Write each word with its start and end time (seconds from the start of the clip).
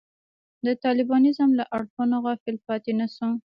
د 0.65 0.67
طالبانیزم 0.83 1.49
له 1.59 1.63
اړخونو 1.75 2.15
غافل 2.25 2.55
پاتې 2.67 2.91
نه 2.99 3.07
شو. 3.15 3.29